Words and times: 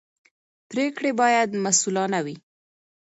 پرېکړې 0.69 1.11
باید 1.21 1.49
مسوولانه 1.63 2.19
وي 2.25 2.35